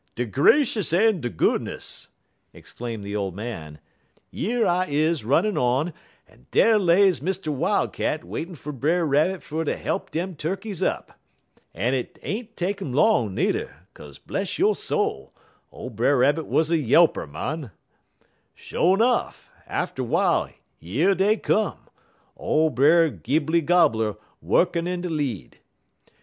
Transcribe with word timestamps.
"De 0.15 0.25
gracious 0.25 0.93
en 0.93 1.21
de 1.21 1.29
goodness!" 1.29 2.07
exclaimed 2.53 3.03
the 3.03 3.15
old 3.15 3.35
man. 3.35 3.77
"Yer 4.31 4.65
I 4.65 4.87
is 4.87 5.23
runnin' 5.23 5.59
on 5.59 5.93
en 6.27 6.47
dar 6.49 6.79
lays 6.79 7.19
Mr. 7.19 7.49
Wildcat 7.49 8.23
waitin' 8.23 8.55
fer 8.55 8.71
Brer 8.71 9.05
Rabbit 9.05 9.43
fer 9.43 9.63
ter 9.63 9.75
help 9.75 10.09
dem 10.09 10.33
turkeys 10.35 10.81
up. 10.81 11.19
En 11.75 11.93
't 11.93 12.17
ain't 12.23 12.57
take 12.57 12.81
'im 12.81 12.91
long 12.91 13.35
nudder, 13.35 13.85
'kaze, 13.93 14.17
bless 14.17 14.57
yo' 14.57 14.73
soul, 14.73 15.33
ole 15.71 15.91
Brer 15.91 16.17
Rabbit 16.17 16.47
wuz 16.47 16.71
a 16.71 16.77
yelper, 16.77 17.27
mon. 17.27 17.69
"Sho' 18.55 18.95
'nuff, 18.95 19.51
atter 19.67 20.01
w'ile 20.01 20.53
yer 20.79 21.13
dey 21.13 21.37
come, 21.37 21.77
ole 22.35 22.71
Brer 22.71 23.11
Gibley 23.11 23.61
Gobbler 23.61 24.15
wukkin' 24.41 24.87
in 24.87 25.01
de 25.01 25.09
lead. 25.09 25.59